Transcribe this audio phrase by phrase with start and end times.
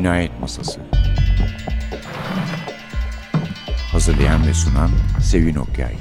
[0.00, 0.80] Cinayet Masası
[3.92, 4.90] Hazırlayan ve sunan
[5.22, 5.94] Sevin Okyay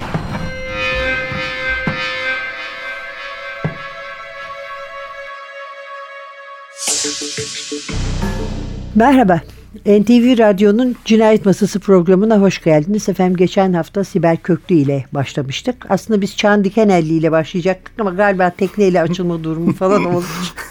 [8.95, 9.41] Merhaba.
[9.85, 13.09] NTV Radyo'nun Cinayet Masası programına hoş geldiniz.
[13.09, 15.85] Efendim geçen hafta Sibel Köklü ile başlamıştık.
[15.89, 20.25] Aslında biz Çağan Dikenelli ile başlayacaktık ama galiba tekneyle açılma durumu falan oldu.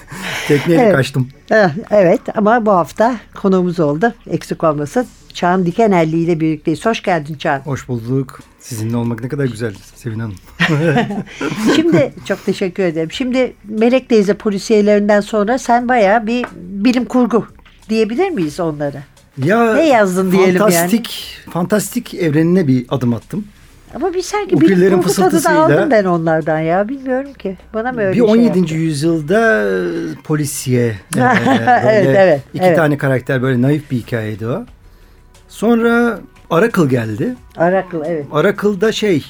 [0.48, 0.95] Tekneyle Evet.
[0.97, 1.29] kaçtım.
[1.91, 4.15] Evet ama bu hafta konuğumuz oldu.
[4.30, 5.06] Eksik olmasın.
[5.34, 6.87] Çağan Dikenelli ile birlikteyiz.
[6.87, 7.61] Hoş geldin Çağan.
[7.61, 8.41] Hoş bulduk.
[8.61, 10.34] Sizinle olmak ne kadar güzel Sevin Hanım.
[11.77, 13.12] Şimdi çok teşekkür ederim.
[13.12, 17.47] Şimdi Melek teyze polisiyelerinden sonra sen bayağı bir bilim kurgu
[17.89, 19.03] diyebilir miyiz onlara?
[19.45, 20.59] Ya Ne yazdın diyelim yani?
[20.73, 23.45] fantastik, Fantastik evrenine bir adım attım.
[23.98, 26.89] Ama bir sanki O pillerin kurgu tadı da aldım ben onlardan ya.
[26.89, 27.56] Bilmiyorum ki.
[27.75, 28.59] Bana mı öyle bir şey 17.
[28.59, 28.75] yaptı?
[28.75, 30.86] yüzyılda e, polisiye.
[30.86, 30.95] e,
[31.83, 32.77] Evet, evet, İki evet.
[32.77, 34.64] tane karakter böyle naif bir hikayeydi o.
[35.48, 36.19] Sonra
[36.50, 37.36] Arakıl geldi.
[37.56, 38.27] Arakıl evet.
[38.33, 39.25] Arakıl'da şey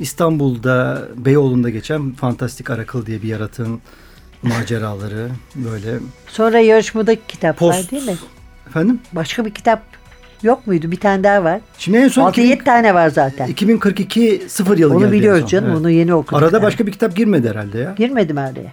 [0.00, 3.80] İstanbul'da Beyoğlu'nda geçen Fantastik Arakıl diye bir yaratığın
[4.42, 5.98] maceraları böyle.
[6.26, 7.92] Sonra yarışmadaki kitaplar Post.
[7.92, 8.16] değil mi?
[8.68, 9.00] Efendim?
[9.12, 9.82] Başka bir kitap
[10.42, 10.90] yok muydu?
[10.90, 11.60] Bir tane daha var.
[11.78, 13.46] Şimdi en son 6-7 tane var zaten.
[13.48, 15.68] 2042 sıfır yılı geldi Onu biliyoruz canım.
[15.70, 15.80] Evet.
[15.80, 16.42] Onu yeni okuduk.
[16.42, 16.64] Arada yani.
[16.66, 17.94] başka bir kitap girmedi herhalde ya.
[17.98, 18.72] Girmedim araya.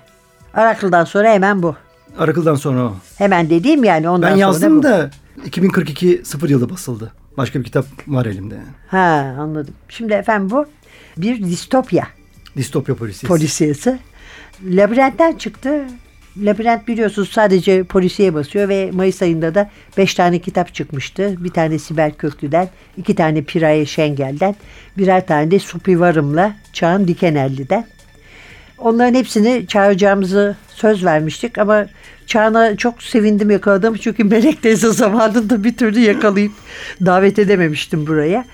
[0.54, 1.76] Arakıl'dan sonra hemen bu.
[2.20, 2.94] Arakıl'dan sonra o.
[3.18, 4.84] Hemen dediğim yani ondan Ben sonra yazdım bu.
[4.84, 5.10] da
[5.46, 7.12] 2042 sıfır yılı basıldı.
[7.38, 8.56] Başka bir kitap var elimde.
[8.88, 9.74] Ha anladım.
[9.90, 10.66] Şimdi efendim bu
[11.18, 12.08] bir distopya
[12.58, 13.28] Distopya polisiyesi.
[13.28, 14.00] polisiyesi.
[14.66, 15.84] Labirentten çıktı.
[16.42, 21.36] Labirent biliyorsunuz sadece polisiye basıyor ve Mayıs ayında da 5 tane kitap çıkmıştı.
[21.44, 24.56] Bir tane Sibel Köklü'den, iki tane Piraye Şengel'den,
[24.98, 27.86] birer tane de Supi Varım'la Çağan Dikenelli'den.
[28.78, 31.86] Onların hepsini çağıracağımızı söz vermiştik ama
[32.28, 36.52] Çağan'a çok sevindim yakaladığım çünkü Melek teyze zamanında bir türlü yakalayıp
[37.06, 38.46] davet edememiştim buraya.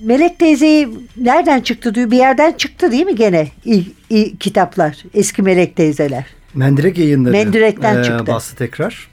[0.00, 2.10] Melek teyzeyi nereden çıktı diyor.
[2.10, 4.96] Bir yerden çıktı değil mi gene ilk, ilk kitaplar?
[5.14, 6.41] Eski Melek teyzeler.
[6.54, 7.32] Mendirek yayınları.
[7.32, 8.26] Mendirek'ten çıktı.
[8.26, 9.08] Bastı tekrar.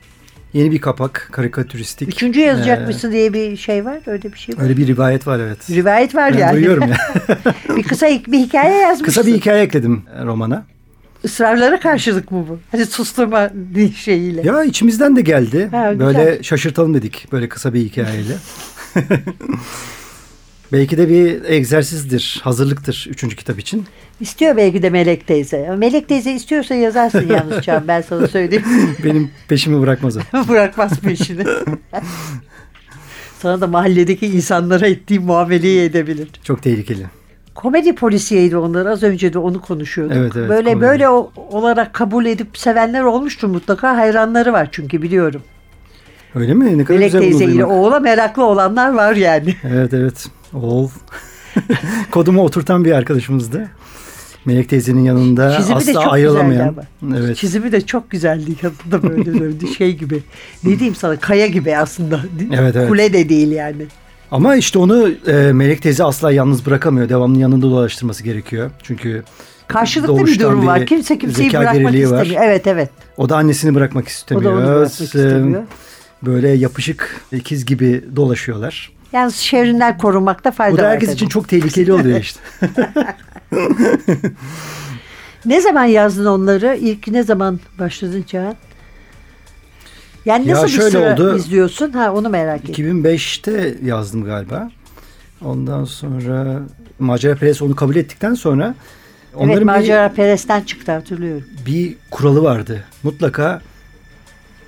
[0.54, 2.10] Yeni bir kapak, karikatüristik.
[2.10, 4.00] Üçüncü yazacak Ee, mısın diye bir şey var.
[4.08, 4.64] Öyle bir şey var.
[4.64, 5.70] Öyle bir rivayet var evet.
[5.70, 6.54] Rivayet var Ben yani.
[6.54, 6.98] duyuyorum ya.
[7.78, 9.06] bir kısa bir hikaye yazmışsın.
[9.06, 10.66] Kısa bir hikaye ekledim romana.
[11.24, 12.60] Israrlara karşılık mı bu?
[12.72, 13.50] Hani susturma
[13.96, 14.42] şeyiyle.
[14.42, 15.68] Ya içimizden de geldi.
[15.72, 16.08] Ha, güzel.
[16.08, 18.34] Böyle şaşırtalım dedik böyle kısa bir hikayeyle.
[20.74, 23.86] Belki de bir egzersizdir, hazırlıktır üçüncü kitap için.
[24.20, 25.76] İstiyor belki de Melek teyze.
[25.78, 27.84] Melek teyze istiyorsa yazarsın yalnız Çağan.
[27.88, 28.64] Ben sana söyleyeyim.
[29.04, 30.20] Benim peşimi bırakmaz o.
[30.50, 31.44] Bırakmaz peşini.
[33.40, 36.28] sana da mahalledeki insanlara ettiği muameleyi edebilir.
[36.44, 37.06] Çok tehlikeli.
[37.56, 38.86] Komedi polisiyeydi onlar.
[38.86, 40.18] Az önce de onu konuşuyorduk.
[40.18, 40.82] Evet, evet, böyle komedi.
[40.90, 43.98] böyle o- olarak kabul edip sevenler olmuştur mutlaka.
[43.98, 45.42] Hayranları var çünkü biliyorum.
[46.36, 46.78] Öyle mi?
[46.78, 49.56] Ne kadar Melek güzel teyze ile oğula meraklı olanlar var yani.
[49.64, 50.28] Evet evet.
[50.54, 50.90] Oğul.
[52.12, 53.70] Kodumu oturtan bir arkadaşımızdı.
[54.46, 56.76] Melek teyzenin yanında Çizimi asla ayrılamayan.
[57.18, 57.38] Evet.
[57.38, 58.52] Çizimi de çok güzeldi.
[58.64, 60.24] Yanında böyle, böyle şey gibi.
[60.64, 62.20] Ne diyeyim sana kaya gibi aslında.
[62.54, 62.90] Evet, evet.
[62.90, 63.86] Kule de değil yani.
[64.32, 67.10] Ama işte onu e, Melek teyze asla yalnız bırakamıyor.
[67.10, 68.72] Devamlı yanında dolaştırması gerekiyor.
[68.84, 69.24] Çünkü
[69.68, 70.86] Karşılıklı bir durum var.
[70.86, 72.22] Kimse kimseyi bırakmak geriliği var.
[72.22, 72.44] istemiyor.
[72.44, 72.90] Evet evet.
[73.18, 74.52] o da annesini bırakmak O istemiyor.
[74.52, 75.64] da onu bırakmak istemiyor.
[76.24, 78.92] Böyle yapışık ikiz gibi dolaşıyorlar.
[79.14, 80.92] Yalnız şehrinden korunmakta fayda Bu da var.
[80.92, 81.16] herkes tabii.
[81.16, 82.40] için çok tehlikeli oluyor işte.
[85.46, 86.76] Ne zaman yazdın onları?
[86.82, 88.56] İlk ne zaman başladın Çağan?
[90.26, 91.38] Yani Ya nasıl bir şöyle sıra oldu.
[91.38, 91.92] izliyorsun?
[91.92, 92.86] Ha onu merak ettim.
[92.86, 94.72] 2005'te yazdım galiba.
[95.46, 96.60] Ondan sonra
[97.00, 98.66] Macera Press onu kabul ettikten sonra
[99.34, 101.44] Evet onların bir- Macera Perest'ten çıktı hatırlıyorum.
[101.66, 102.84] bir kuralı vardı.
[103.04, 103.62] Mutlaka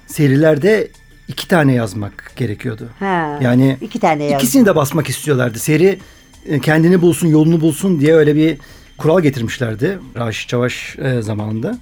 [0.08, 0.88] serilerde
[1.32, 2.90] iki tane yazmak gerekiyordu.
[3.00, 4.38] Ha, Yani iki tane yazdım.
[4.40, 5.60] İkisini de basmak istiyorlardı.
[5.60, 6.00] Seri
[6.46, 8.58] e, kendini bulsun, yolunu bulsun diye öyle bir
[8.98, 11.78] kural getirmişlerdi Raşit Çavaş e, zamanında.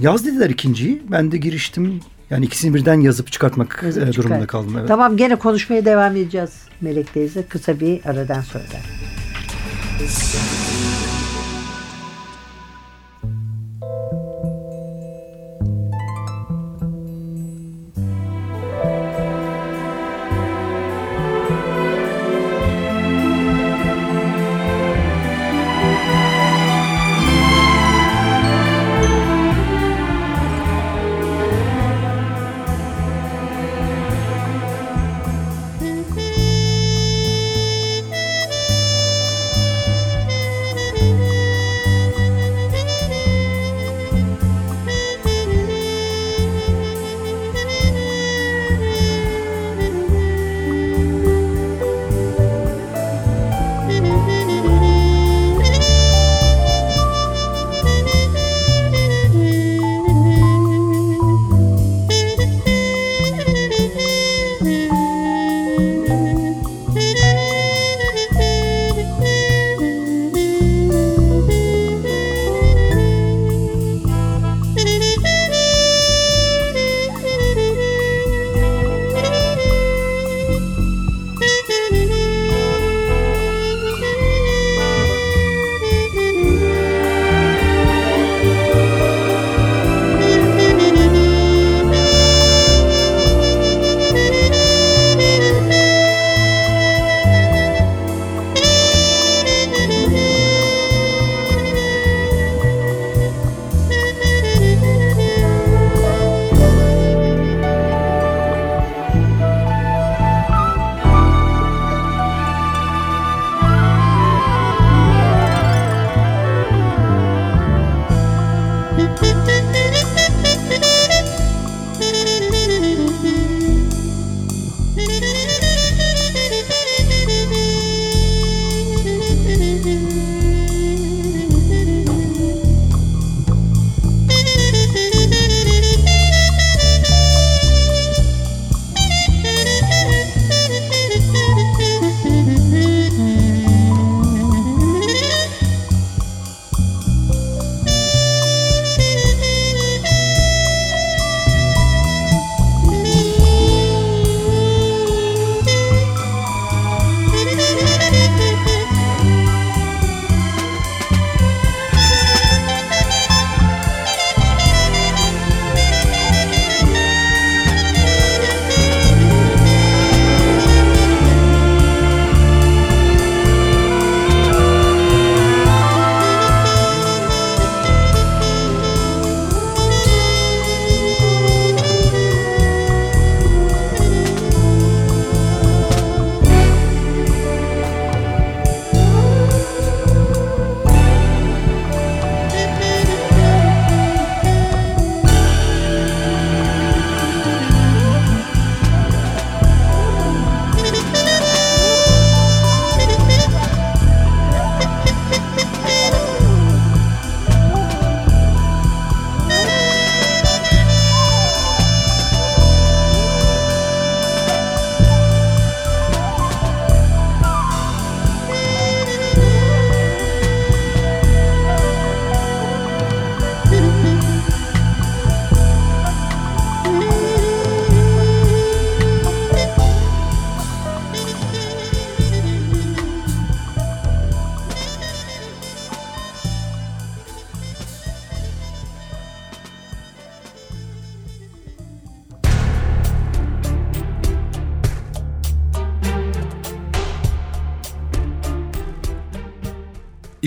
[0.00, 1.02] Yaz dediler ikinciyi.
[1.10, 2.00] Ben de giriştim.
[2.30, 4.46] Yani ikisini birden yazıp çıkartmak Yazıp e, durumunda çıkar.
[4.46, 4.76] kaldım.
[4.78, 4.88] Evet.
[4.88, 6.50] Tamam gene konuşmaya devam edeceğiz
[6.80, 7.42] Melek teyze.
[7.42, 8.64] Kısa bir aradan sonra.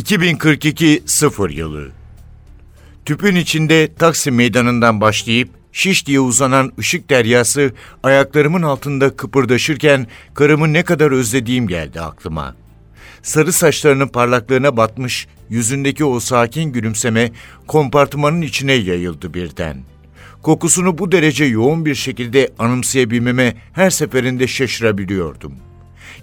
[0.03, 1.91] 2042 sıfır yılı.
[3.05, 10.83] Tüpün içinde Taksim meydanından başlayıp şiş diye uzanan ışık deryası ayaklarımın altında kıpırdaşırken karımı ne
[10.83, 12.55] kadar özlediğim geldi aklıma.
[13.21, 17.31] Sarı saçlarının parlaklığına batmış, yüzündeki o sakin gülümseme
[17.67, 19.77] kompartımanın içine yayıldı birden.
[20.41, 25.53] Kokusunu bu derece yoğun bir şekilde anımsayabilmeme her seferinde şaşırabiliyordum.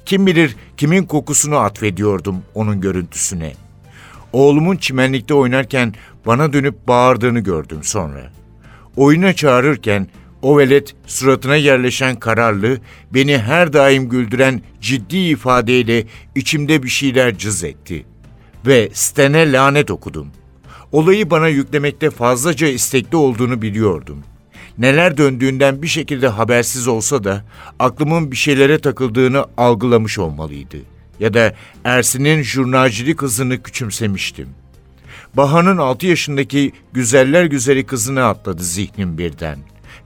[0.07, 3.53] Kim bilir kimin kokusunu atfediyordum onun görüntüsüne.
[4.33, 5.95] Oğlumun çimenlikte oynarken
[6.27, 8.33] bana dönüp bağırdığını gördüm sonra.
[8.97, 10.07] Oyuna çağırırken
[10.43, 12.79] o velet suratına yerleşen kararlı,
[13.15, 18.07] beni her daim güldüren ciddi ifadeyle içimde bir şeyler cız etti.
[18.67, 20.29] Ve Sten'e lanet okudum.
[20.93, 24.23] Olayı bana yüklemekte fazlaca istekli olduğunu biliyordum.
[24.79, 27.45] Neler döndüğünden bir şekilde habersiz olsa da
[27.79, 30.77] aklımın bir şeylere takıldığını algılamış olmalıydı.
[31.21, 34.49] Ya da Ersin'in jurnalcilik hızını küçümsemiştim.
[35.35, 39.59] Baha'nın altı yaşındaki güzeller güzeli kızını atladı zihnim birden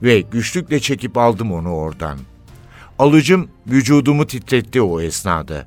[0.02, 2.18] ve güçlükle çekip aldım onu oradan.
[2.98, 5.66] Alıcım vücudumu titretti o esnada.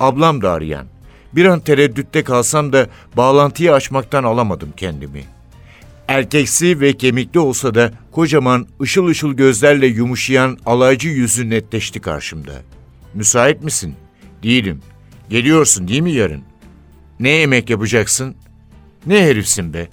[0.00, 0.86] Ablam da arayan.
[1.32, 5.24] Bir an tereddütte kalsam da bağlantıyı açmaktan alamadım kendimi.
[6.08, 12.52] Erkeksi ve kemikli olsa da kocaman ışıl ışıl gözlerle yumuşayan alaycı yüzü netleşti karşımda.
[13.14, 13.94] Müsait misin?
[14.42, 14.82] Değilim.
[15.30, 16.42] Geliyorsun değil mi yarın?
[17.20, 18.36] Ne yemek yapacaksın?
[19.06, 19.88] Ne herifsin be?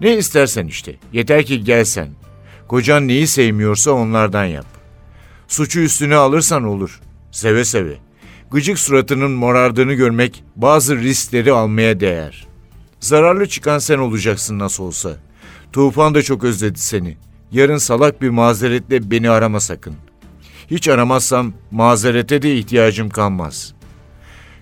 [0.00, 0.96] Ne istersen işte.
[1.12, 2.08] Yeter ki gelsen.
[2.68, 4.66] Kocan neyi sevmiyorsa onlardan yap.
[5.48, 7.00] Suçu üstüne alırsan olur.
[7.30, 7.94] Seve seve.
[8.50, 12.46] Gıcık suratının morardığını görmek bazı riskleri almaya değer.
[13.00, 15.16] Zararlı çıkan sen olacaksın nasıl olsa.
[15.72, 17.16] Tufan da çok özledi seni.
[17.52, 19.94] Yarın salak bir mazeretle beni arama sakın.
[20.70, 23.74] Hiç aramazsam mazerete de ihtiyacım kalmaz.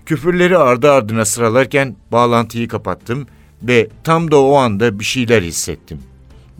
[0.07, 3.27] Küfürleri ardı ardına sıralarken bağlantıyı kapattım
[3.63, 5.99] ve tam da o anda bir şeyler hissettim.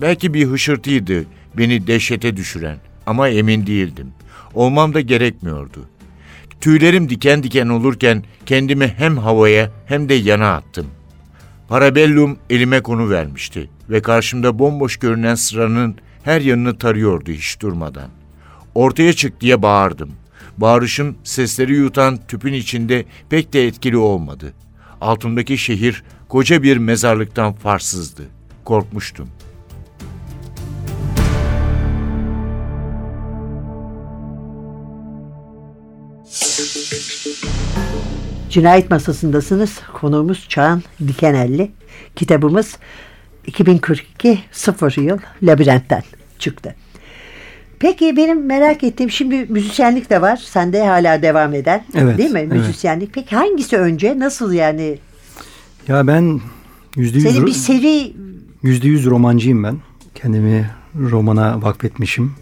[0.01, 1.25] Belki bir hışırtıydı
[1.57, 4.07] beni dehşete düşüren ama emin değildim.
[4.53, 5.79] Olmam da gerekmiyordu.
[6.61, 10.87] Tüylerim diken diken olurken kendimi hem havaya hem de yana attım.
[11.67, 18.09] Parabellum elime konu vermişti ve karşımda bomboş görünen sıranın her yanını tarıyordu hiç durmadan.
[18.75, 20.11] Ortaya çık diye bağırdım.
[20.57, 24.53] Bağırışım sesleri yutan tüpün içinde pek de etkili olmadı.
[25.01, 28.23] Altımdaki şehir koca bir mezarlıktan farsızdı.
[28.65, 29.29] Korkmuştum.
[38.49, 39.79] Cinayet masasındasınız.
[39.93, 41.71] Konuğumuz Çağan Dikenelli.
[42.15, 42.77] Kitabımız
[43.47, 46.03] 2042 sıfır yıl labirentten
[46.39, 46.75] çıktı.
[47.79, 50.37] Peki benim merak ettiğim şimdi müzisyenlik de var.
[50.37, 51.85] Sende hala devam eden.
[51.95, 52.39] Evet, Değil mi?
[52.39, 52.51] evet.
[52.51, 53.13] Müzisyenlik.
[53.13, 54.19] Peki hangisi önce?
[54.19, 54.99] Nasıl yani?
[55.87, 56.41] Ya ben
[56.95, 58.13] yüzde Senin bir yüz, seri
[58.63, 59.77] yüzde yüz romancıyım ben.
[60.15, 62.33] Kendimi romana vakfetmişim.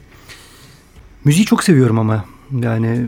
[1.24, 2.26] Müziği çok seviyorum ama.
[2.62, 3.08] Yani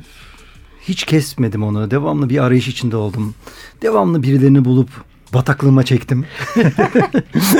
[0.81, 1.91] hiç kesmedim onu.
[1.91, 3.35] Devamlı bir arayış içinde oldum.
[3.81, 4.89] Devamlı birilerini bulup
[5.33, 6.25] bataklığıma çektim.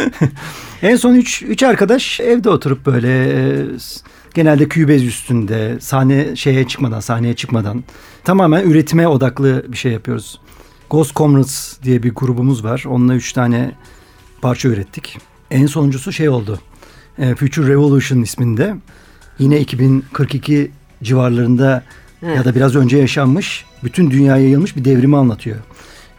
[0.82, 3.66] en son üç, üç arkadaş evde oturup böyle e,
[4.38, 7.84] genelde kübez üstünde sahne şeye çıkmadan sahneye çıkmadan
[8.24, 10.40] tamamen üretime odaklı bir şey yapıyoruz.
[10.90, 12.84] Ghost Comrades diye bir grubumuz var.
[12.88, 13.72] Onunla üç tane
[14.42, 15.18] parça ürettik.
[15.52, 16.60] En sonuncusu şey oldu.
[17.20, 18.76] E, Future Revolution isminde.
[19.40, 20.72] Yine 2042
[21.04, 21.84] civarlarında
[22.22, 25.58] ya da biraz önce yaşanmış, bütün dünyaya yayılmış bir devrimi anlatıyor.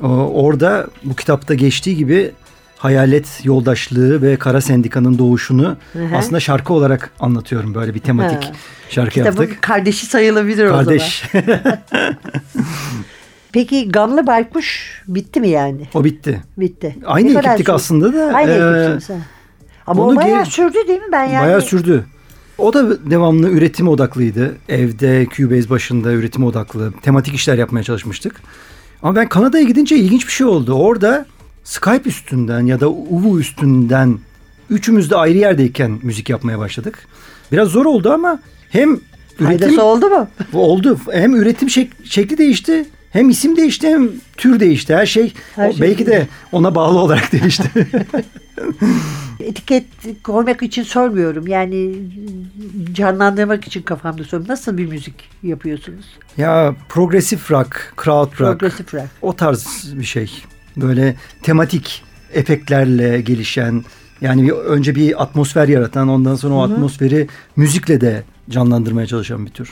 [0.00, 2.32] Orada bu kitapta geçtiği gibi
[2.78, 6.16] hayalet yoldaşlığı ve kara sendikanın doğuşunu hı.
[6.16, 7.74] aslında şarkı olarak anlatıyorum.
[7.74, 8.52] Böyle bir tematik Ha.
[8.90, 9.62] şarkı kitabın yaptık.
[9.62, 10.84] kardeşi sayılabilir o zaman.
[10.84, 11.22] Kardeş.
[13.52, 15.88] Peki Gamlı Baykuş bitti mi yani?
[15.94, 16.42] o bitti.
[16.56, 16.96] Bitti.
[17.06, 18.34] Aynı Ne ekiptik aslında da.
[18.34, 19.22] Aynı e, ekipsiniz ha.
[19.86, 21.06] Ama o bayağı geri- sürdü değil mi?
[21.12, 22.04] Ben yani Bayağı sürdü.
[22.58, 24.56] O da devamlı üretim odaklıydı.
[24.68, 26.92] Evde Cubase başında üretim odaklı.
[27.02, 28.34] Tematik işler yapmaya çalışmıştık.
[29.02, 30.72] Ama ben Kanada'ya gidince ilginç bir şey oldu.
[30.72, 31.26] Orada
[31.68, 34.18] Skype üstünden ya da Uvu üstünden
[34.70, 37.06] üçümüz de ayrı yerdeyken müzik yapmaya başladık.
[37.52, 40.28] Biraz zor oldu ama hem üretim Faydası oldu mu?
[40.52, 40.98] oldu.
[41.12, 42.86] Hem üretim şek- şekli değişti.
[43.10, 44.94] Hem isim değişti hem tür değişti.
[44.94, 47.70] Her şey, Her şey belki de ona bağlı olarak değişti.
[49.40, 49.84] Etiket
[50.22, 51.46] koymak için sormuyorum.
[51.46, 51.94] Yani
[52.92, 54.48] canlandırmak için kafamda soruyorum.
[54.52, 56.06] Nasıl bir müzik yapıyorsunuz?
[56.36, 58.60] ya progresif rock, crowd rock.
[58.60, 59.08] Progressive rock.
[59.22, 60.30] O tarz bir şey.
[60.80, 62.02] Böyle tematik
[62.34, 63.84] efektlerle gelişen
[64.20, 69.50] yani bir, önce bir atmosfer yaratan ondan sonra o atmosferi müzikle de canlandırmaya çalışan bir
[69.50, 69.70] tür.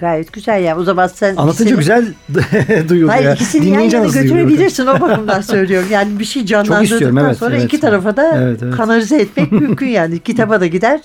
[0.00, 0.78] Gayet güzel ya.
[0.78, 3.08] O zaman sen Anlatınca ikisini- güzel duyuluyor.
[3.08, 3.34] Hayır ya.
[3.34, 5.88] ikisini yan yana götürebilirsin o bakımdan söylüyorum.
[5.92, 7.64] Yani bir şey canlandırdıktan evet, sonra evet.
[7.64, 8.76] iki tarafa da Evet, evet.
[8.76, 10.18] kanalize etmek mümkün yani.
[10.18, 11.00] Kitaba da gider,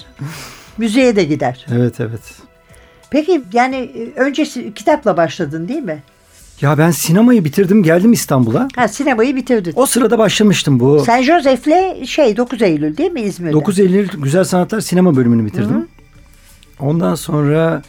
[0.78, 1.66] müziğe de gider.
[1.72, 2.22] Evet evet.
[3.10, 6.04] Peki yani e, öncesi kitapla başladın değil mi?
[6.62, 8.68] Ya ben sinemayı bitirdim geldim İstanbul'a.
[8.76, 9.74] Ha sinemayı bitirdin.
[9.76, 11.04] O sırada başlamıştım bu.
[11.06, 13.54] Sen Joseph'le şey 9 Eylül değil mi İzmir'de?
[13.54, 15.88] 9 Eylül Güzel Sanatlar sinema bölümünü bitirdim.
[16.80, 17.82] Ondan sonra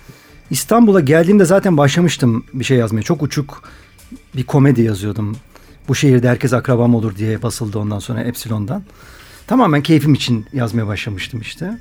[0.50, 3.02] İstanbul'a geldiğimde zaten başlamıştım bir şey yazmaya.
[3.02, 3.62] Çok uçuk
[4.37, 5.37] bir komedi yazıyordum.
[5.88, 8.82] Bu şehirde herkes akrabam olur diye basıldı ondan sonra Epsilon'dan.
[9.46, 11.78] Tamamen keyfim için yazmaya başlamıştım işte.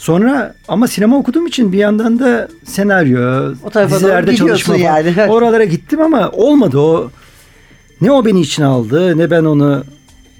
[0.00, 4.84] Sonra ama sinema okuduğum için bir yandan da senaryo, O tarafa dizilerde çalışma falan.
[4.84, 5.22] yani.
[5.32, 7.10] Oralara gittim ama olmadı o.
[8.00, 9.84] Ne o beni içine aldı ne ben onu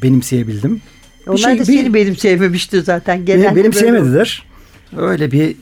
[0.03, 0.81] benimseyebildim.
[1.27, 3.25] Bir Onlar şey- da bir- seni benim sevmemişti zaten.
[3.25, 4.29] Genelde benim böyle-.
[4.97, 5.57] Öyle bir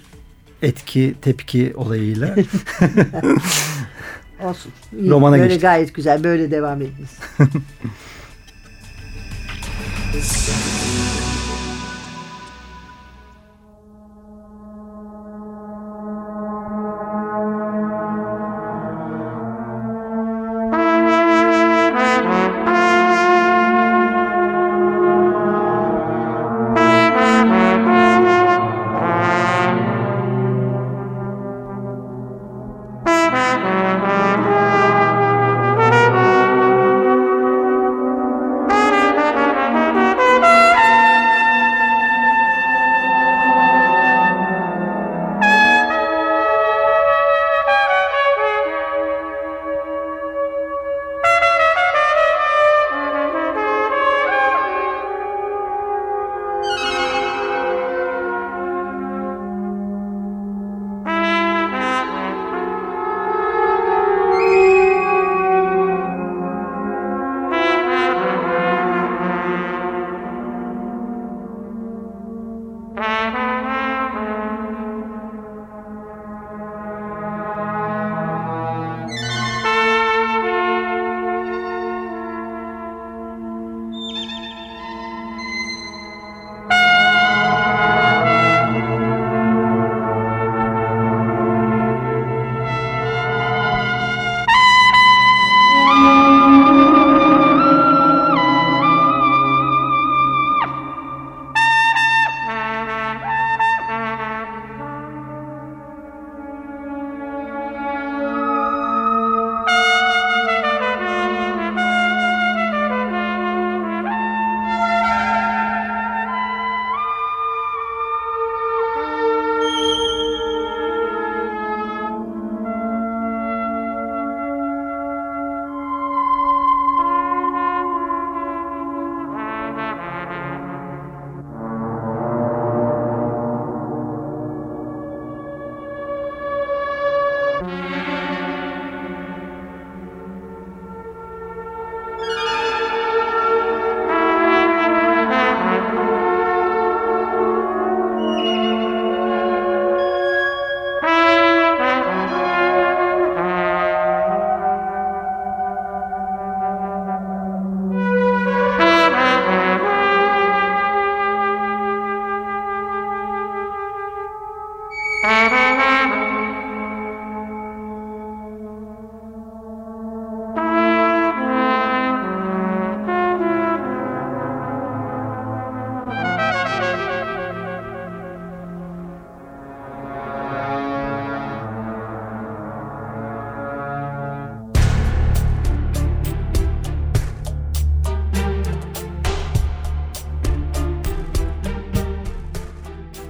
[0.63, 2.29] etki tepki olayıyla.
[4.45, 4.73] Olsun.
[5.01, 5.11] İyi.
[5.11, 5.63] Romana böyle geçtik.
[5.63, 6.25] gayet güzel.
[6.25, 7.11] Böyle devam ediniz.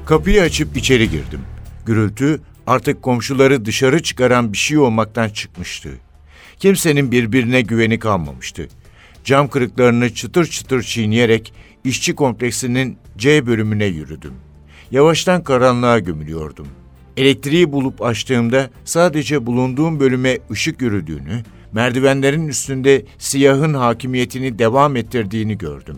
[0.08, 1.40] Kapıyı açıp içeri girdim.
[1.86, 5.90] Gürültü artık komşuları dışarı çıkaran bir şey olmaktan çıkmıştı.
[6.58, 8.68] Kimsenin birbirine güveni kalmamıştı.
[9.24, 11.52] Cam kırıklarını çıtır çıtır çiğneyerek
[11.84, 14.34] işçi kompleksinin C bölümüne yürüdüm.
[14.90, 16.68] Yavaştan karanlığa gömülüyordum.
[17.16, 21.42] Elektriği bulup açtığımda sadece bulunduğum bölüme ışık yürüdüğünü,
[21.72, 25.96] merdivenlerin üstünde siyahın hakimiyetini devam ettirdiğini gördüm.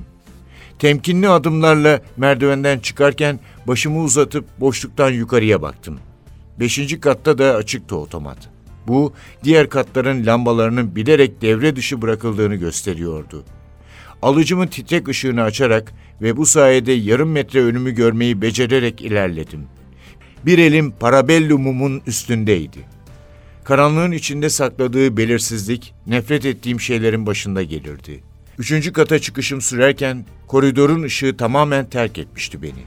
[0.81, 5.99] Temkinli adımlarla merdivenden çıkarken başımı uzatıp boşluktan yukarıya baktım.
[6.61, 8.39] Beşinci katta da açıktı otomat.
[8.87, 9.13] Bu,
[9.45, 13.45] diğer katların lambalarının bilerek devre dışı bırakıldığını gösteriyordu.
[14.23, 19.65] Alıcımın titrek ışığını açarak ve bu sayede yarım metre önümü görmeyi becererek ilerledim.
[20.47, 22.79] Bir elim parabellumumun üstündeydi.
[23.65, 28.30] Karanlığın içinde sakladığı belirsizlik, nefret ettiğim şeylerin başında gelirdi.
[28.61, 32.85] Üçüncü kata çıkışım sürerken koridorun ışığı tamamen terk etmişti beni.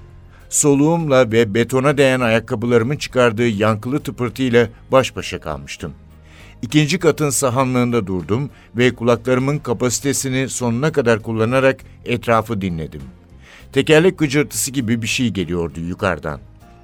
[0.49, 5.93] Soluğumla ve betona değen ayakkabılarımın çıkardığı yankılı tıpırtıyla baş başa kalmıştım.
[6.61, 13.01] İkinci katın sahanlığında durdum ve kulaklarımın kapasitesini sonuna kadar kullanarak etrafı dinledim.
[13.71, 16.39] Tekerlek gıcırtısı gibi bir şey geliyordu yukarıdan.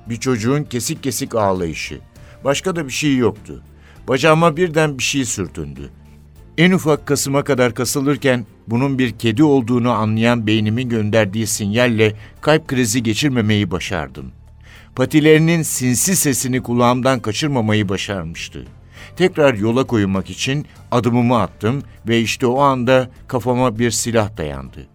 [0.10, 2.00] Bir çocuğun kesik kesik ağlayışı.
[2.44, 3.64] Başka da bir şey yoktu.
[4.08, 5.90] Bacağıma birden bir şey sürtündü.
[6.60, 13.04] En ufak kasıma kadar kasılırken bunun bir kedi olduğunu anlayan beynimin gönderdiği sinyalle kalp krizi
[13.04, 14.32] geçirmemeyi başardım.
[14.96, 18.66] Patilerinin sinsi sesini kulağımdan kaçırmamayı başarmıştı.
[19.16, 24.88] Tekrar yola koyulmak için adımımı attım ve işte o anda kafama bir silah dayandı.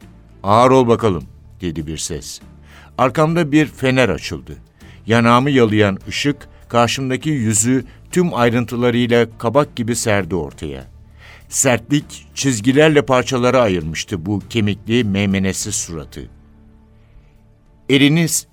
[0.43, 1.25] Ağır ol bakalım,
[1.61, 2.41] dedi bir ses.
[2.99, 4.57] Arkamda bir fener açıldı.
[5.07, 10.94] Yanağımı yalayan ışık, karşımdaki yüzü tüm ayrıntılarıyla kabak gibi serdi ortaya.
[11.55, 16.31] Sertlik çizgilerle parçalara ayırmıştı bu kemikli meymenesiz suratı.
[17.89, 18.47] Eliniz,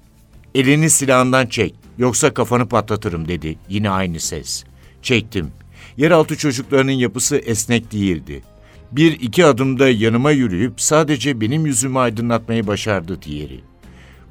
[0.56, 4.64] elini silahından çek, yoksa kafanı patlatırım dedi yine aynı ses.
[5.02, 5.52] Çektim.
[5.98, 8.44] Yeraltı çocuklarının yapısı esnek değildi.
[8.92, 13.60] Bir iki adımda yanıma yürüyüp sadece benim yüzümü aydınlatmayı başardı diğeri.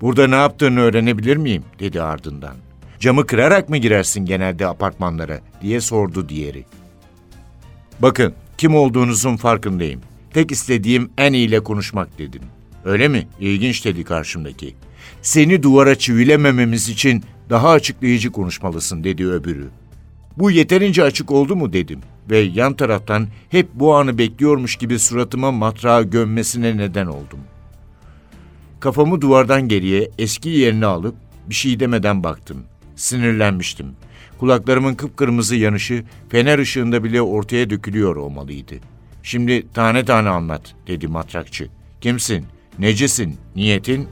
[0.00, 2.56] Burada ne yaptığını öğrenebilir miyim dedi ardından.
[3.00, 6.64] Camı kırarak mı girersin genelde apartmanlara diye sordu diğeri.
[8.00, 10.00] Bakın kim olduğunuzun farkındayım.
[10.34, 12.42] Tek istediğim en iyiyle konuşmak dedim.
[12.84, 13.28] Öyle mi?
[13.40, 14.74] İlginç dedi karşımdaki.
[15.22, 19.68] Seni duvara çivilemememiz için daha açıklayıcı konuşmalısın dedi öbürü.
[20.36, 25.52] Bu yeterince açık oldu mu dedim ve yan taraftan hep bu anı bekliyormuş gibi suratıma
[25.52, 27.40] matrağı gömmesine neden oldum.
[28.80, 31.14] Kafamı duvardan geriye eski yerine alıp
[31.46, 32.64] bir şey demeden baktım.
[33.00, 33.86] Sinirlenmiştim.
[34.38, 38.74] Kulaklarımın kıpkırmızı yanışı fener ışığında bile ortaya dökülüyor olmalıydı.
[39.22, 41.68] Şimdi tane tane anlat dedi matrakçı.
[42.00, 42.46] Kimsin?
[42.78, 43.36] Necesin?
[43.56, 44.08] Niyetin?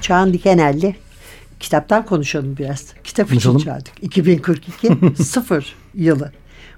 [0.00, 0.96] Çağan Dikenelli.
[1.60, 2.86] Kitaptan konuşalım biraz.
[3.04, 3.58] Kitap için Konuşalım.
[3.58, 3.92] çağırdık.
[4.02, 4.90] 2042
[5.22, 6.32] sıfır yılı.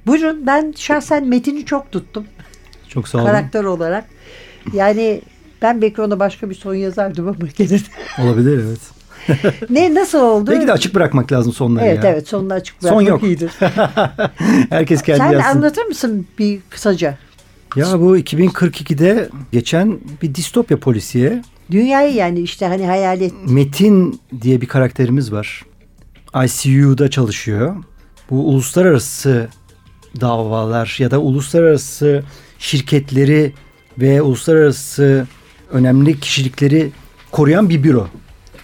[0.06, 2.24] Buyurun ben şahsen metini çok tuttum.
[2.88, 3.26] Çok sağ olun.
[3.26, 4.04] Karakter olarak.
[4.72, 5.22] Yani
[5.62, 7.82] ben belki ona başka bir son yazardım ama gene de.
[8.22, 8.80] Olabilir evet.
[9.70, 10.50] ne nasıl oldu?
[10.50, 12.10] Belki de açık bırakmak lazım sonları Evet ya.
[12.10, 13.22] evet sonunu açık Son bırakmak yok.
[13.22, 13.52] iyidir.
[14.70, 15.58] Herkes kendi Sen yazsın.
[15.58, 17.18] anlatır mısın bir kısaca?
[17.76, 21.42] Ya bu 2042'de geçen bir distopya polisiye.
[21.70, 23.32] Dünyayı yani işte hani hayal et.
[23.48, 25.64] Metin diye bir karakterimiz var.
[26.44, 27.76] ICU'da çalışıyor.
[28.30, 29.48] Bu uluslararası
[30.20, 32.22] davalar ya da uluslararası
[32.58, 33.52] şirketleri
[33.98, 35.26] ve uluslararası
[35.70, 36.90] önemli kişilikleri
[37.30, 38.08] koruyan bir büro.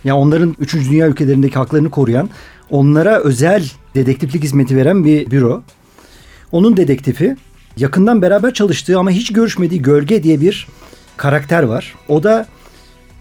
[0.05, 0.75] Yani onların 3.
[0.75, 2.31] dünya ülkelerindeki haklarını koruyan,
[2.71, 5.63] onlara özel dedektiflik hizmeti veren bir büro.
[6.53, 7.37] Onun dedektifi
[7.77, 10.67] yakından beraber çalıştığı ama hiç görüşmediği Gölge diye bir
[11.17, 11.95] karakter var.
[12.09, 12.47] O da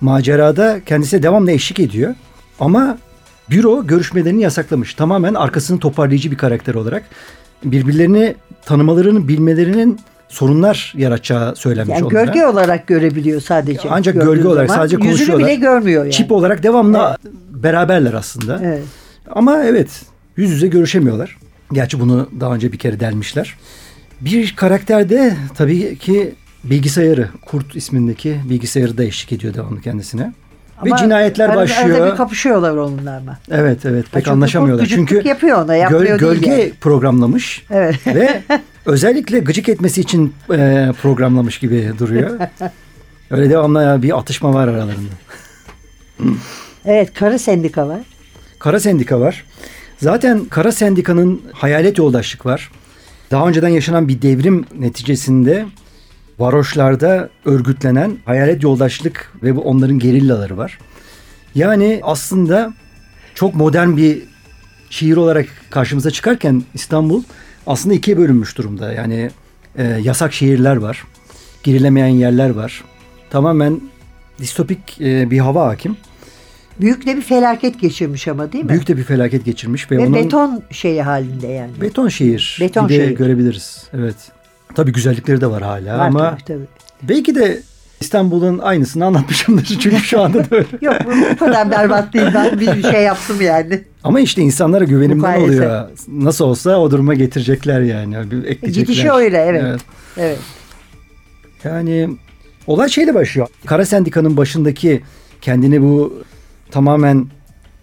[0.01, 2.15] macerada kendisine devamlı eşlik ediyor.
[2.59, 2.97] Ama
[3.49, 4.93] büro görüşmelerini yasaklamış.
[4.93, 7.09] Tamamen arkasını toparlayıcı bir karakter olarak.
[7.71, 9.99] Birbirlerini tanımalarını bilmelerinin
[10.29, 12.23] sorunlar yaratacağı söylenmiş Yani onlara.
[12.25, 13.89] gölge olarak görebiliyor sadece.
[13.89, 14.81] Ancak gölge olarak zaman.
[14.81, 15.47] sadece Yüzünü konuşuyorlar.
[15.47, 16.11] bile görmüyor yani.
[16.13, 17.17] Çip olarak devamlı
[17.51, 18.59] beraberler aslında.
[18.63, 18.83] Evet.
[19.31, 19.89] Ama evet
[20.37, 21.37] yüz yüze görüşemiyorlar.
[21.73, 23.55] Gerçi bunu daha önce bir kere delmişler.
[24.21, 30.33] Bir karakter de tabii ki bilgisayarı, Kurt ismindeki bilgisayarı da eşlik ediyor devamlı kendisine.
[30.85, 31.97] Ve Ama cinayetler arada- başlıyor.
[31.99, 33.37] Arada bir kapışıyorlar onunla ama.
[33.51, 34.85] Evet evet pek Çünkü anlaşamıyorlar.
[34.85, 36.73] Çünkü yapıyor ona, yapmıyor değil gölge yani.
[36.81, 38.07] programlamış Evet.
[38.07, 38.41] ve
[38.85, 42.39] özellikle gıcık etmesi için e, programlamış gibi duruyor.
[43.31, 45.11] Öyle devamlı bir atışma var aralarında.
[46.85, 47.99] Evet Karı Sendika var.
[48.59, 49.43] Kara Sendika var.
[49.97, 52.71] Zaten Kara Sendika'nın hayalet yoldaşlık var.
[53.31, 55.65] Daha önceden yaşanan bir devrim neticesinde
[56.39, 60.79] varoşlarda örgütlenen hayalet yoldaşlık ve bu onların gerillaları var.
[61.55, 62.73] Yani aslında
[63.35, 64.21] çok modern bir
[64.89, 67.23] şehir olarak karşımıza çıkarken İstanbul
[67.67, 68.93] aslında ikiye bölünmüş durumda.
[68.93, 69.29] Yani
[69.77, 71.03] e, yasak şehirler var,
[71.63, 72.83] girilemeyen yerler var.
[73.29, 73.81] Tamamen
[74.39, 75.97] distopik e, bir hava hakim.
[76.81, 78.69] Büyük de bir felaket geçirmiş ama değil mi?
[78.69, 81.71] Büyük de bir felaket geçirmiş ve, Ve onun beton şeyi halinde yani.
[81.81, 83.15] beton şehir Beton şehir.
[83.17, 83.83] görebiliriz.
[83.93, 84.15] Evet.
[84.75, 86.67] Tabii güzellikleri de var hala Var ama tabii, tabii.
[87.09, 87.61] belki de
[88.01, 90.67] İstanbul'un aynısını anlatmışımdır çünkü şu anda da öyle.
[90.81, 92.27] Yok bu, bu kadar berbat değil.
[92.33, 93.83] Ben bir şey yaptım yani.
[94.03, 95.53] Ama işte insanlara güvenimden Mukayese.
[95.55, 95.89] oluyor.
[96.07, 98.31] Nasıl olsa o duruma getirecekler yani.
[98.31, 98.93] Bir ekleyecekler.
[98.93, 99.81] Gidişi öyle evet.
[100.17, 100.39] Evet.
[101.63, 102.09] Yani
[102.67, 103.47] olay şeyle başlıyor.
[103.65, 105.01] Kara Sendika'nın başındaki
[105.41, 106.23] kendini bu
[106.71, 107.27] tamamen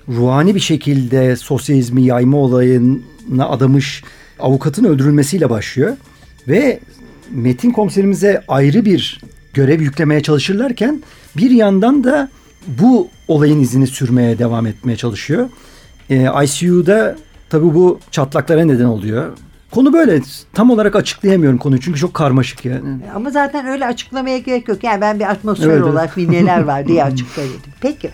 [0.09, 4.05] ruhani bir şekilde sosyalizmi yayma olayına adamış
[4.41, 5.97] avukatın öldürülmesiyle başlıyor.
[6.49, 6.81] Ve
[7.31, 9.21] Metin komiserimize ayrı bir
[9.55, 11.03] görev yüklemeye çalışırlarken
[11.37, 12.29] bir yandan da
[12.67, 15.49] bu olayın izini sürmeye devam etmeye çalışıyor.
[16.11, 17.17] Ee, ICU'da
[17.51, 19.37] tabii bu çatlaklara neden oluyor.
[19.71, 20.21] Konu böyle
[20.55, 22.99] tam olarak açıklayamıyorum konuyu çünkü çok karmaşık yani.
[23.15, 24.85] Ama zaten öyle açıklamaya gerek yok.
[24.85, 25.93] Yani ben bir atmosfer Evet, evet.
[25.93, 27.61] olarak bir neler var diye açıkladım.
[27.81, 28.11] Peki.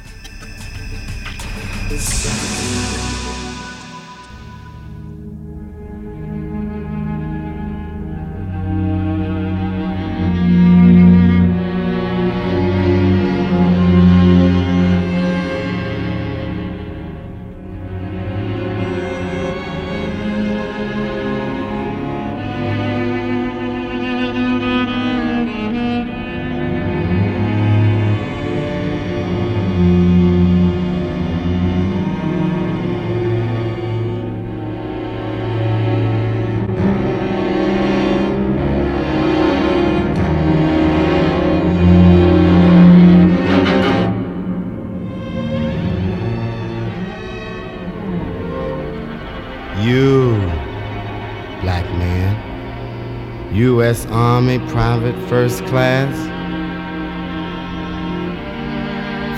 [53.53, 54.05] U.S.
[54.07, 56.15] Army Private First Class.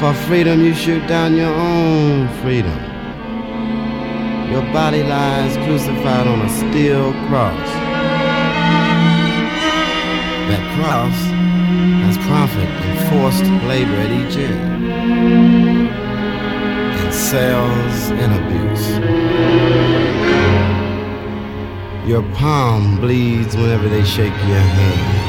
[0.01, 2.77] For freedom, you shoot down your own freedom.
[4.51, 7.71] Your body lies crucified on a steel cross.
[10.49, 11.15] That cross
[12.03, 15.89] has profit and forced labor at each end,
[16.99, 20.20] and sales and abuse.
[22.07, 25.21] Your palm bleeds whenever they shake your hand.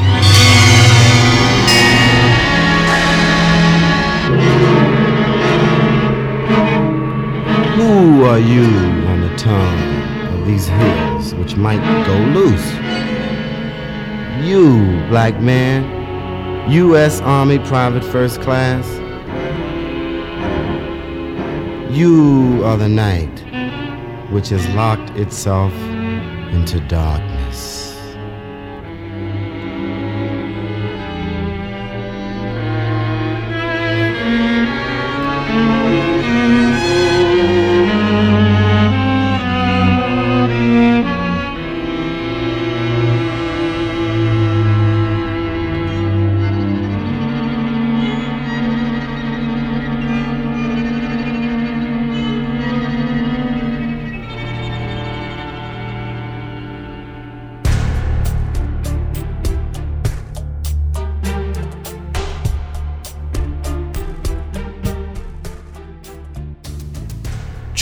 [7.76, 8.64] Who are you
[9.06, 12.72] on the tongue of these hills which might go loose?
[14.42, 17.20] You, black man, U.S.
[17.20, 18.88] Army Private First Class.
[21.94, 23.40] You are the night
[24.30, 25.74] which has locked itself
[26.52, 27.31] into dark.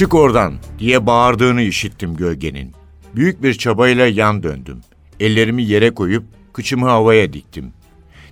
[0.01, 2.73] Çık oradan diye bağırdığını işittim gölgenin.
[3.15, 4.81] Büyük bir çabayla yan döndüm.
[5.21, 7.73] Ellerimi yere koyup kıçımı havaya diktim.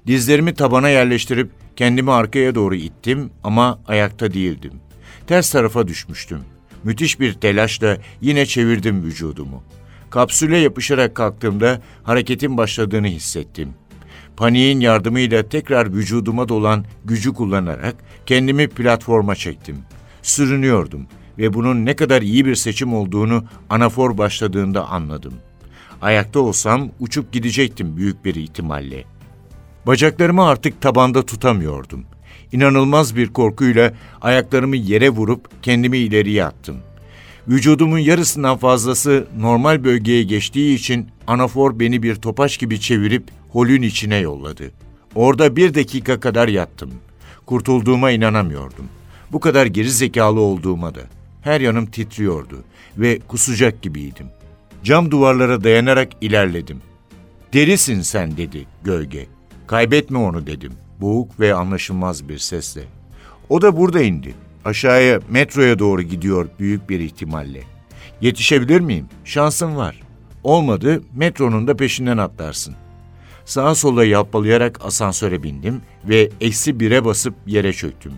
[0.06, 4.72] Dizlerimi tabana yerleştirip kendimi arkaya doğru ittim ama ayakta değildim.
[5.26, 6.40] Ters tarafa düşmüştüm.
[6.84, 9.62] Müthiş bir telaşla yine çevirdim vücudumu.
[10.10, 13.68] Kapsüle yapışarak kalktığımda hareketin başladığını hissettim.
[14.36, 19.76] Paniğin yardımıyla tekrar vücuduma dolan gücü kullanarak kendimi platforma çektim.
[20.22, 21.06] Sürünüyordum
[21.38, 25.34] ve bunun ne kadar iyi bir seçim olduğunu anafor başladığında anladım.
[26.02, 29.04] Ayakta olsam uçup gidecektim büyük bir ihtimalle.
[29.86, 32.04] Bacaklarımı artık tabanda tutamıyordum.
[32.52, 36.76] İnanılmaz bir korkuyla ayaklarımı yere vurup kendimi ileriye attım.
[37.48, 44.16] Vücudumun yarısından fazlası normal bölgeye geçtiği için anafor beni bir topaç gibi çevirip holün içine
[44.16, 44.70] yolladı.
[45.14, 46.90] Orada bir dakika kadar yattım.
[47.46, 48.88] Kurtulduğuma inanamıyordum.
[49.32, 51.00] Bu kadar geri zekalı olduğuma da.
[51.42, 52.64] Her yanım titriyordu
[52.98, 54.26] ve kusacak gibiydim.
[54.82, 56.80] Cam duvarlara dayanarak ilerledim.
[57.52, 59.26] Delisin sen dedi gölge.
[59.66, 60.72] Kaybetme onu dedim.
[61.00, 62.82] Boğuk ve anlaşılmaz bir sesle.
[63.48, 64.34] O da burada indi.
[64.64, 67.62] Aşağıya metroya doğru gidiyor büyük bir ihtimalle.
[68.20, 69.06] Yetişebilir miyim?
[69.24, 70.00] Şansım var.
[70.44, 72.74] Olmadı metronun da peşinden atlarsın.
[73.44, 78.12] Sağa sola yalpalayarak asansöre bindim ve eksi bire basıp yere çöktüm.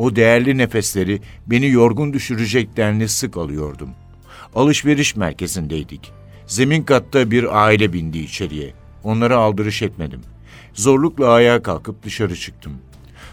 [0.00, 3.90] O değerli nefesleri beni yorgun düşürecek denli sık alıyordum.
[4.54, 6.12] Alışveriş merkezindeydik.
[6.46, 8.74] Zemin katta bir aile bindi içeriye.
[9.04, 10.20] Onlara aldırış etmedim.
[10.74, 12.72] Zorlukla ayağa kalkıp dışarı çıktım.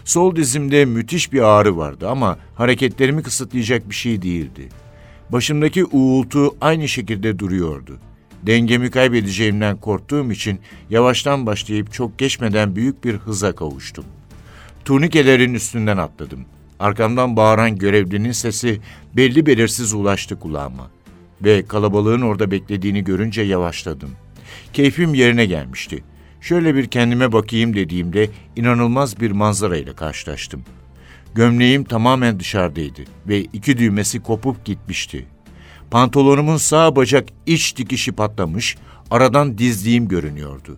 [0.04, 4.68] Sol dizimde müthiş bir ağrı vardı ama hareketlerimi kısıtlayacak bir şey değildi.
[5.30, 7.98] Başımdaki uğultu aynı şekilde duruyordu.
[8.42, 14.04] Dengemi kaybedeceğimden korktuğum için yavaştan başlayıp çok geçmeden büyük bir hıza kavuştum.
[14.84, 16.44] Turnikelerin üstünden atladım.
[16.80, 18.80] Arkamdan bağıran görevlinin sesi
[19.16, 20.90] belli belirsiz ulaştı kulağıma.
[21.44, 24.10] Ve kalabalığın orada beklediğini görünce yavaşladım.
[24.72, 26.04] Keyfim yerine gelmişti.
[26.40, 30.62] Şöyle bir kendime bakayım dediğimde inanılmaz bir manzara ile karşılaştım.
[31.34, 35.26] Gömleğim tamamen dışarıdaydı ve iki düğmesi kopup gitmişti.
[35.90, 38.76] Pantolonumun sağ bacak iç dikişi patlamış,
[39.10, 40.76] aradan dizliğim görünüyordu.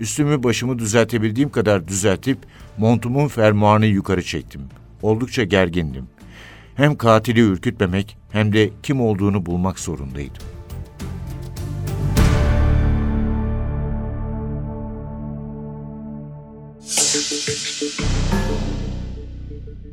[0.00, 2.38] Üstümü başımı düzeltebildiğim kadar düzeltip
[2.78, 4.62] montumun fermuarını yukarı çektim.
[5.02, 6.04] Oldukça gergindim.
[6.74, 10.42] Hem katili ürkütmemek hem de kim olduğunu bulmak zorundaydım.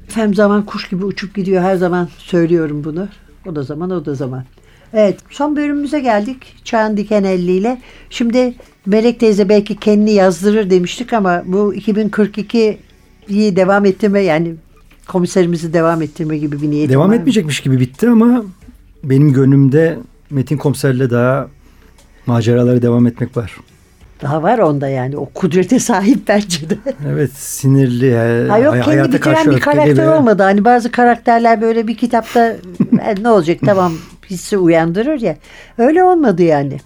[0.07, 3.07] Efendim zaman kuş gibi uçup gidiyor her zaman söylüyorum bunu.
[3.47, 4.43] O da zaman o da zaman.
[4.93, 7.81] Evet son bölümümüze geldik Çağan Dikenelli ile.
[8.09, 8.53] Şimdi
[8.85, 14.55] Melek teyze belki kendini yazdırır demiştik ama bu 2042'yi devam ettirme yani
[15.09, 17.15] komiserimizi devam ettirme gibi bir niyetim Devam var mı?
[17.15, 18.43] etmeyecekmiş gibi bitti ama
[19.03, 19.97] benim gönlümde
[20.29, 21.47] Metin Komiser'le daha
[22.25, 23.57] maceralara devam etmek var.
[24.21, 26.77] Daha var onda yani o kudrete sahip bence de.
[27.09, 28.15] Evet sinirli.
[28.49, 30.43] Ha yok hay- kendi bitiren bir karakter ve- olmadı.
[30.43, 32.45] Hani bazı karakterler böyle bir kitapta
[33.05, 33.93] "E, ne olacak tamam
[34.29, 35.37] hissi uyandırır ya.
[35.77, 36.77] Öyle olmadı yani.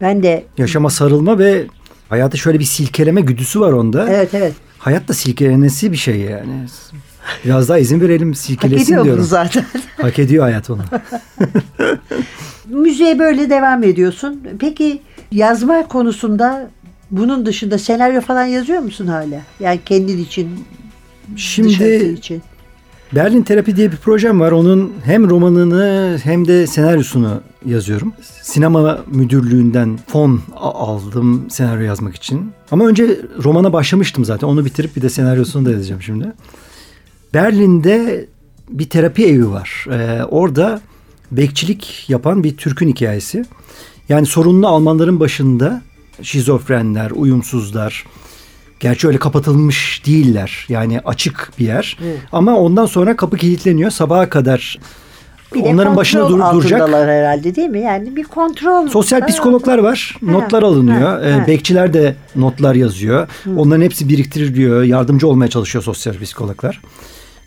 [0.00, 1.64] Ben de Yaşama sarılma ve
[2.08, 4.08] hayatı şöyle bir silkeleme güdüsü var onda.
[4.08, 6.66] evet evet Hayat da silkelenesi bir şey yani.
[7.44, 9.24] Biraz daha izin verelim hak silkelesin bunu diyorum.
[9.24, 9.64] zaten.
[10.00, 10.82] Hak ediyor hayat onu.
[12.68, 14.40] Müziğe böyle devam ediyorsun.
[14.58, 16.70] Peki yazma konusunda
[17.10, 19.42] bunun dışında senaryo falan yazıyor musun hala?
[19.60, 20.48] Yani kendin için,
[21.36, 22.42] Şimdi için.
[23.14, 24.52] Berlin Terapi diye bir projem var.
[24.52, 28.12] Onun hem romanını hem de senaryosunu yazıyorum.
[28.42, 32.50] Sinema müdürlüğünden fon aldım senaryo yazmak için.
[32.70, 34.46] Ama önce romana başlamıştım zaten.
[34.46, 36.32] Onu bitirip bir de senaryosunu da yazacağım şimdi.
[37.34, 38.26] Berlin'de
[38.68, 39.86] bir terapi evi var.
[39.90, 40.80] Ee, orada
[41.32, 43.44] bekçilik yapan bir Türk'ün hikayesi.
[44.08, 45.82] Yani sorunlu Almanların başında
[46.22, 48.04] şizofrenler, uyumsuzlar,
[48.80, 50.66] Gerçi öyle kapatılmış değiller.
[50.68, 51.98] Yani açık bir yer.
[52.04, 52.18] Evet.
[52.32, 53.90] Ama ondan sonra kapı kilitleniyor.
[53.90, 54.78] Sabaha kadar
[55.54, 56.88] Bir onların kontrol dur- duracak.
[56.88, 57.80] herhalde değil mi?
[57.80, 58.88] Yani bir kontrol.
[58.88, 60.16] Sosyal psikologlar var.
[60.26, 61.00] Ha, Notlar alınıyor.
[61.00, 61.46] ha, Ee, ha.
[61.46, 63.28] Bekçiler de notlar yazıyor.
[63.56, 64.82] Onların hepsi biriktiriliyor.
[64.82, 66.80] Yardımcı olmaya çalışıyor sosyal psikologlar.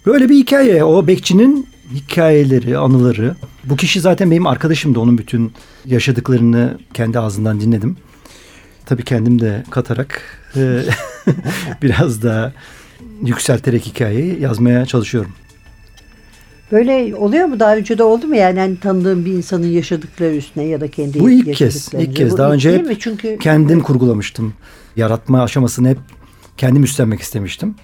[0.05, 0.83] Böyle bir hikaye.
[0.83, 3.35] O bekçinin hikayeleri, anıları.
[3.63, 4.99] Bu kişi zaten benim arkadaşımdı.
[4.99, 5.53] Onun bütün
[5.85, 7.97] yaşadıklarını kendi ağzından dinledim.
[8.85, 10.21] Tabii kendim de katarak
[10.55, 10.81] e,
[11.81, 12.53] biraz daha
[13.25, 15.31] yükselterek hikayeyi yazmaya çalışıyorum.
[16.71, 17.59] Böyle oluyor mu?
[17.59, 21.19] Daha önce de oldu mu yani hani tanıdığın bir insanın yaşadıkları üstüne ya da kendi
[21.19, 21.93] Bu ilk kez.
[21.93, 22.31] ilk kez.
[22.31, 23.01] Bu Daha ilk önce hep?
[23.01, 24.53] Çünkü kendim kurgulamıştım.
[24.95, 25.97] Yaratma aşamasını hep
[26.57, 27.75] kendim üstlenmek istemiştim.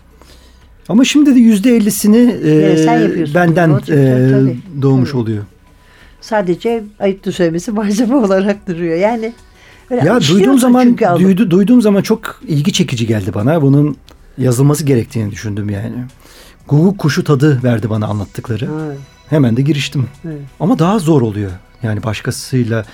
[0.90, 3.36] Ama şimdi de yüzde ellisini Evet, yapıyorsun.
[3.36, 3.80] benden e,
[4.32, 5.20] tabii, doğmuş tabii.
[5.22, 5.44] oluyor.
[6.22, 8.96] sadece ayıptır söylemesi malzeme olarak duruyor.
[8.98, 9.34] Yani
[9.92, 13.62] böyle Ya duyduğum zaman duydu, duyduğum zaman çok ilgi çekici geldi bana.
[13.62, 13.96] Bunun
[14.38, 15.96] yazılması gerektiğini düşündüm yani.
[16.68, 18.66] Guguk kuşu tadı verdi bana anlattıkları.
[18.66, 18.74] Ha,
[19.30, 20.06] Hemen de giriştim.
[20.26, 20.40] evet.
[20.60, 21.52] Ama daha zor oluyor.
[21.84, 22.86] Yani başkasıyla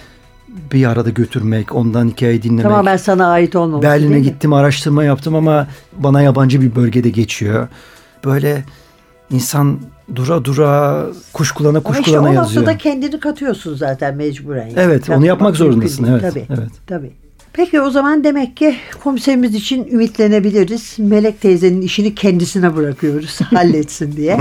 [0.72, 2.64] bir arada götürmek, ondan hikaye dinlemek.
[2.64, 7.68] Tamamen sana ait olmaması Berlin'e gittim, araştırma yaptım ama bana yabancı bir bölgede geçiyor.
[8.26, 8.64] Böyle
[9.32, 9.80] insan
[10.16, 12.62] dura dura kuşkulana Ama işte kuşkulana o yazıyor.
[12.64, 14.68] noktada kendini katıyorsun zaten mecburen.
[14.68, 14.74] yani.
[14.78, 16.70] Evet, onu yapmak zorundasın, evet, Tabii, evet.
[16.88, 17.12] tabii.
[17.54, 20.96] Peki o zaman demek ki komiserimiz için ümitlenebiliriz.
[21.00, 24.40] Melek teyzenin işini kendisine bırakıyoruz halletsin diye.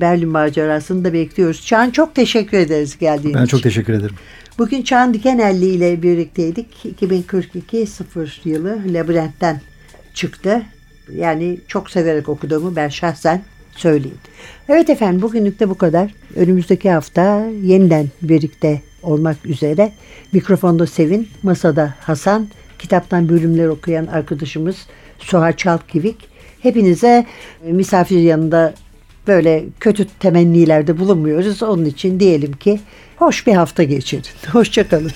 [0.00, 1.66] Berlin macerasını da bekliyoruz.
[1.66, 3.50] Çağan çok teşekkür ederiz geldiğin Ben için.
[3.56, 4.14] çok teşekkür ederim.
[4.58, 6.84] Bugün Çağan Dikenelli ile birlikteydik.
[6.84, 9.60] 2042 0 yılı Labirent'ten
[10.14, 10.62] çıktı.
[11.14, 13.42] Yani çok severek okuduğumu ben şahsen
[13.76, 14.18] söyleyeyim.
[14.68, 16.14] Evet efendim bugünlük de bu kadar.
[16.36, 19.92] Önümüzdeki hafta yeniden birlikte olmak üzere.
[20.32, 24.76] Mikrofonda Sevin, masada Hasan, kitaptan bölümler okuyan arkadaşımız
[25.18, 26.16] Suha Çalkivik.
[26.60, 27.26] Hepinize
[27.64, 28.74] misafir yanında
[29.28, 31.62] böyle kötü temennilerde bulunmuyoruz.
[31.62, 32.80] Onun için diyelim ki
[33.16, 34.24] hoş bir hafta geçirin.
[34.52, 35.12] Hoşçakalın.